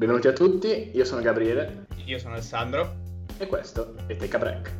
[0.00, 1.84] Benvenuti a tutti, io sono Gabriele.
[2.06, 2.90] Io sono Alessandro.
[3.36, 4.72] E questo è Take a Break.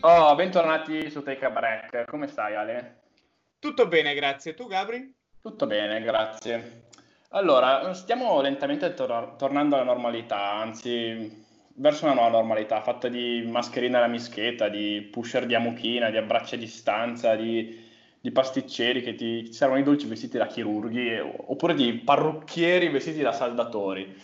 [0.00, 2.04] Oh, bentornati su Take a Break.
[2.06, 3.02] Come stai, Ale?
[3.58, 4.54] Tutto bene, grazie.
[4.54, 5.14] Tu, Gabri?
[5.42, 6.84] Tutto bene, grazie.
[7.30, 13.96] Allora, stiamo lentamente tor- tornando alla normalità, anzi verso una nuova normalità, fatta di mascherine
[13.96, 17.84] alla mischetta, di pusher di amuchina, di abbracci a distanza, di,
[18.20, 23.32] di pasticceri che ti, servono i dolci vestiti da chirurghi, oppure di parrucchieri vestiti da
[23.32, 24.14] saldatori.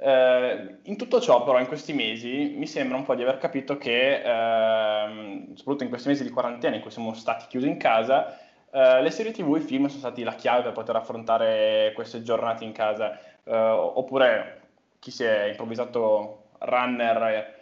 [0.00, 3.78] Eh, in tutto ciò, però, in questi mesi mi sembra un po' di aver capito
[3.78, 8.36] che, eh, soprattutto in questi mesi di quarantena in cui siamo stati chiusi in casa,
[8.70, 12.22] eh, le serie TV e i film sono stati la chiave per poter affrontare queste
[12.22, 14.60] giornate in casa, eh, oppure
[14.98, 17.56] chi si è improvvisato runner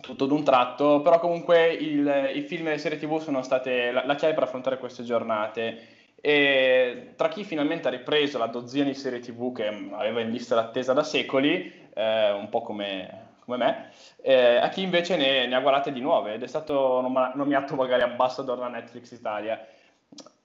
[0.00, 4.04] tutto d'un tratto, però comunque il, i film e le serie TV sono state la,
[4.04, 6.00] la chiave per affrontare queste giornate.
[6.20, 10.54] E tra chi finalmente ha ripreso la dozzina di serie TV che aveva in lista
[10.54, 13.90] d'attesa da secoli, eh, un po' come, come me,
[14.22, 17.00] eh, a chi invece ne, ne, ha guardate di nuove ed è stato
[17.34, 19.66] nominato magari ambassador da Netflix Italia.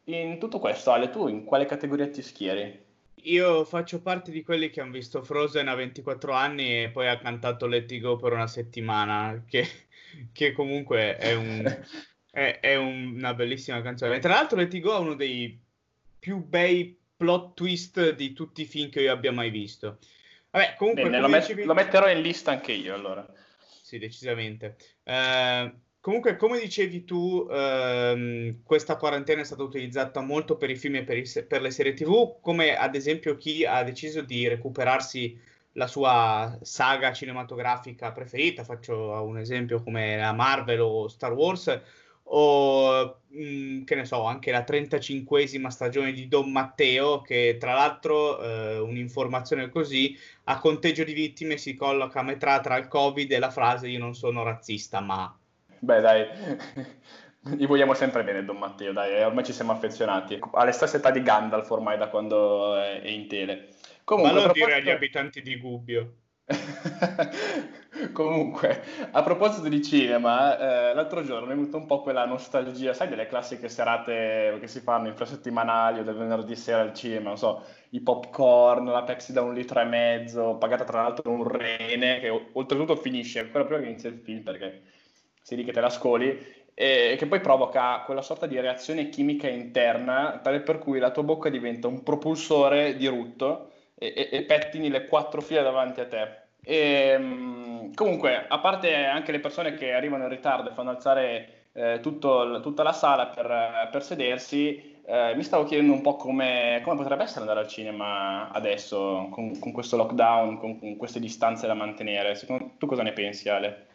[0.09, 2.85] In tutto questo, Ale, tu in quale categoria ti schieri?
[3.23, 7.17] Io faccio parte di quelli che hanno visto Frozen a 24 anni e poi ha
[7.17, 9.67] cantato Let It Go per una settimana, che,
[10.31, 11.61] che comunque è, un,
[12.31, 14.19] è, è, una bellissima canzone.
[14.19, 15.59] Tra l'altro Let It Go è uno dei
[16.17, 19.97] più bei plot twist di tutti i film che io abbia mai visto.
[20.51, 21.03] Vabbè, comunque...
[21.03, 21.63] Bene, lo, met- dicevi...
[21.65, 23.27] lo, metterò in lista anche io allora.
[23.81, 24.77] Sì, decisamente.
[25.03, 25.69] Uh,
[25.99, 31.03] Comunque, come dicevi tu, ehm, questa quarantena è stata utilizzata molto per i film e
[31.03, 35.37] per, i, per, le serie TV, come ad esempio chi ha deciso di recuperarsi
[35.73, 41.81] la sua saga cinematografica preferita, faccio un esempio come la Marvel o Star Wars,
[42.29, 47.73] o mh, mm, che ne so, anche la 35esima stagione di Don Matteo, che tra
[47.73, 53.31] l'altro, eh, un'informazione così, a conteggio di vittime si colloca a metà tra il Covid
[53.31, 55.37] e la frase io non sono razzista, ma...
[55.79, 56.25] Beh, dai,
[57.55, 60.39] gli vogliamo sempre bene Don Matteo, dai, eh, ormai ci siamo affezionati.
[60.51, 63.69] Ha la stessa età di Gandalf ormai da quando è in tele.
[64.03, 66.13] Comunque, Ma lo dire agli abitanti di Gubbio.
[68.13, 73.09] Comunque, a proposito di cinema, eh, l'altro giorno è venuta un po' quella nostalgia, sai,
[73.09, 77.65] delle classiche serate che si fanno infrasettimanali o del venerdì sera al cinema, non so,
[77.89, 82.29] i popcorn, la Pepsi da un litro e mezzo, pagata tra l'altro un rene, che
[82.53, 84.83] oltretutto finisce ancora prima che inizia il film perché
[85.47, 89.47] sei lì che te la scoli, e che poi provoca quella sorta di reazione chimica
[89.47, 94.43] interna, tale per cui la tua bocca diventa un propulsore di rutto e, e, e
[94.43, 96.27] pettini le quattro file davanti a te.
[96.61, 96.75] E,
[97.13, 101.99] ehm, comunque, a parte anche le persone che arrivano in ritardo e fanno alzare eh,
[102.01, 106.97] tutto, tutta la sala per, per sedersi, eh, mi stavo chiedendo un po' come, come,
[106.97, 111.73] potrebbe essere andare al cinema adesso, con, con questo lockdown, con, con, queste distanze da
[111.73, 112.35] mantenere.
[112.35, 113.86] Secondo, tu cosa ne pensi, Ale?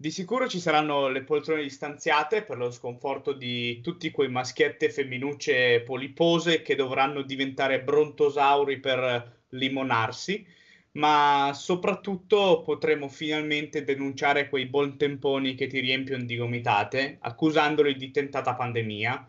[0.00, 4.90] Di sicuro ci saranno le poltrone distanziate per lo sconforto di tutti quei maschietti e
[4.90, 10.46] femminucce polipose che dovranno diventare brontosauri per limonarsi,
[10.92, 18.54] ma soprattutto potremo finalmente denunciare quei buontemponi che ti riempiono di gomitate, accusandoli di tentata
[18.54, 19.28] pandemia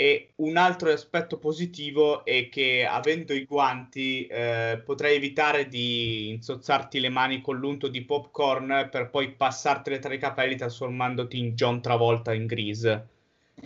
[0.00, 7.00] e un altro aspetto positivo è che avendo i guanti eh, potrai evitare di insozzarti
[7.00, 11.82] le mani con l'unto di popcorn per poi passartele tra i capelli trasformandoti in John
[11.82, 13.08] Travolta in Grease.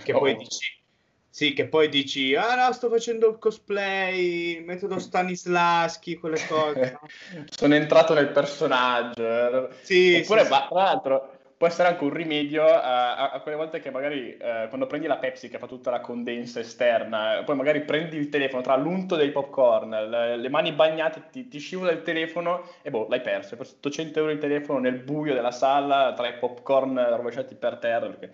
[0.03, 0.19] Che oh.
[0.19, 0.77] poi dici,
[1.35, 6.99] sì, che poi dici, ah no, sto facendo il cosplay, metodo Stanislaschi, quelle cose.
[7.01, 7.45] No?
[7.49, 9.71] Sono entrato nel personaggio.
[9.83, 13.91] Sì, Oppure, sì, tra l'altro, può essere anche un rimedio a, a quelle volte che
[13.91, 18.17] magari eh, quando prendi la Pepsi che fa tutta la condensa esterna, poi magari prendi
[18.17, 22.63] il telefono tra l'unto dei popcorn, le, le mani bagnate, ti, ti, scivola il telefono
[22.83, 23.53] e boh, l'hai perso.
[23.53, 27.79] Hai perso 800 euro il telefono nel buio della sala tra i popcorn rovesciati per
[27.79, 28.31] terra, perché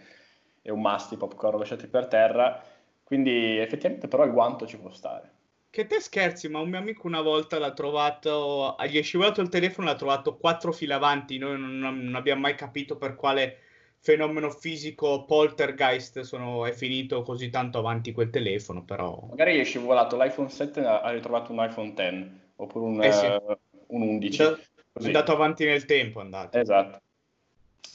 [0.63, 2.63] è un must i popcorn rovesciati per terra.
[3.05, 5.40] Quindi effettivamente però il guanto ci può stare.
[5.71, 9.49] Che te scherzi, ma un mio amico una volta l'ha trovato, gli è scivolato il
[9.49, 13.59] telefono, l'ha trovato quattro file avanti, noi non, non abbiamo mai capito per quale
[14.01, 19.27] fenomeno fisico poltergeist sono, è finito così tanto avanti quel telefono, però...
[19.29, 22.27] Magari gli è scivolato l'iPhone 7 e ha ritrovato un iPhone X,
[22.57, 23.27] oppure un, eh sì.
[23.27, 23.59] uh,
[23.89, 24.43] un 11.
[24.43, 26.59] È andato avanti nel tempo, è andato.
[26.59, 27.01] Esatto.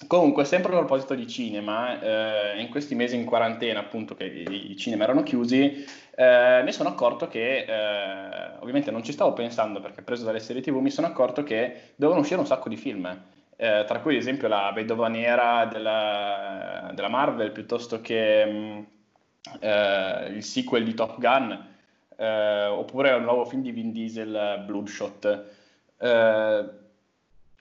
[0.08, 4.76] Comunque, sempre a proposito di cinema, eh, in questi mesi in quarantena, appunto, che i,
[4.78, 5.86] cinema erano chiusi,
[6.16, 10.62] eh, mi sono accorto che, eh, ovviamente non ci stavo pensando perché preso dalle serie
[10.62, 13.06] TV, mi sono accorto che dovevano uscire un sacco di film,
[13.56, 18.84] eh, tra cui ad esempio la Vedova Nera della, della Marvel, piuttosto che mh, mm,
[19.62, 21.68] eh, il sequel di Top Gun,
[22.18, 25.46] eh, oppure un nuovo film di Vin Diesel, Bloodshot.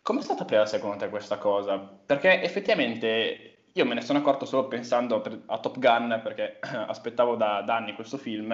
[0.02, 1.93] Come è stata presa secondo te questa cosa?
[2.06, 7.62] Perché effettivamente io me ne sono accorto solo pensando a Top Gun, perché aspettavo da,
[7.62, 8.52] da anni questo film,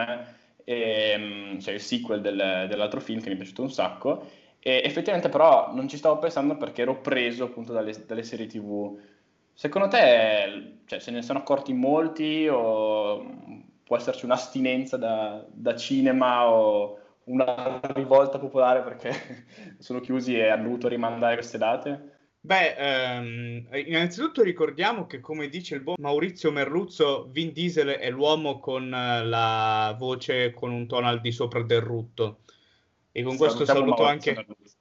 [0.64, 4.82] e, mm, cioè il sequel del, dell'altro film che mi è piaciuto un sacco, e
[4.84, 8.98] effettivamente però non ci stavo pensando perché ero preso appunto dalle, dalle serie tv.
[9.52, 13.24] Secondo te cioè, se ne sono accorti molti o
[13.84, 19.12] può esserci un'astinenza da, da cinema o una rivolta popolare perché
[19.78, 22.09] sono chiusi e hanno dovuto rimandare queste date?
[22.42, 28.58] Beh, ehm, innanzitutto ricordiamo che, come dice il buon Maurizio Merluzzo, Vin Diesel è l'uomo
[28.58, 32.40] con la voce con un tono al di sopra del rutto.
[33.12, 34.32] E con questo saluto Maurizio anche.
[34.32, 34.76] Merluzzo.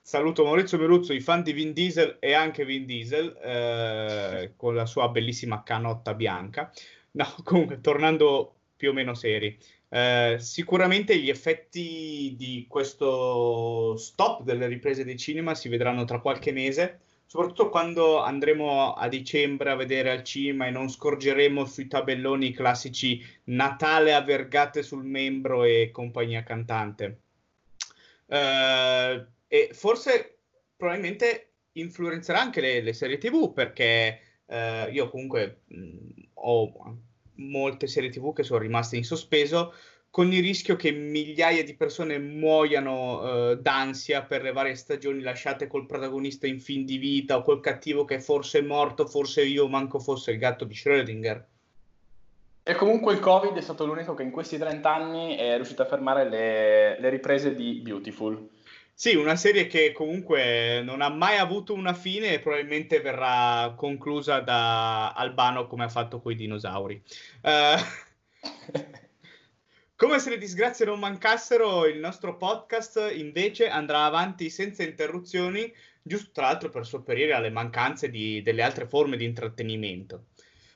[0.00, 4.86] Saluto Maurizio Merluzzo, i fan di Vin Diesel e anche Vin Diesel eh, con la
[4.86, 6.70] sua bellissima canotta bianca.
[7.12, 9.58] No, comunque, tornando più o meno seri.
[9.88, 16.52] Eh, sicuramente gli effetti di questo stop delle riprese dei cinema si vedranno tra qualche
[16.52, 22.52] mese, soprattutto quando andremo a dicembre a vedere al cinema e non scorgeremo sui tabelloni
[22.52, 27.20] classici Natale a vergate sul membro e compagnia cantante.
[28.26, 30.40] Uh, e forse
[30.76, 35.96] probabilmente influenzerà anche le, le serie tv perché uh, io comunque mh,
[36.34, 37.02] ho
[37.36, 39.72] molte serie tv che sono rimaste in sospeso
[40.14, 45.66] con il rischio che migliaia di persone muoiano uh, d'ansia per le varie stagioni lasciate
[45.66, 49.66] col protagonista in fin di vita o col cattivo che forse è morto, forse io
[49.66, 51.42] manco fosse il gatto di Schrödinger.
[52.62, 55.86] E comunque il Covid è stato l'unico che in questi 30 anni è riuscito a
[55.86, 58.50] fermare le, le riprese di Beautiful.
[58.96, 64.38] Sì, una serie che comunque non ha mai avuto una fine e probabilmente verrà conclusa
[64.38, 67.02] da Albano come ha fatto con i dinosauri.
[67.42, 67.76] Uh,
[69.96, 76.30] come se le disgrazie non mancassero, il nostro podcast invece andrà avanti senza interruzioni, giusto
[76.32, 80.26] tra l'altro per sopperire alle mancanze di, delle altre forme di intrattenimento.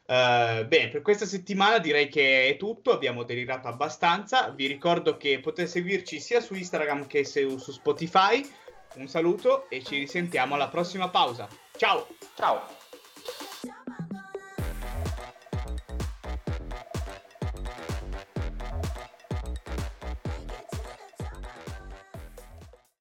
[0.09, 4.49] Uh, bene, per questa settimana direi che è tutto, abbiamo delirato abbastanza.
[4.49, 8.43] Vi ricordo che potete seguirci sia su Instagram che su, Spotify.
[8.95, 11.47] Un saluto e ci risentiamo alla prossima pausa.
[11.77, 12.07] Ciao!
[12.35, 12.88] Ciao!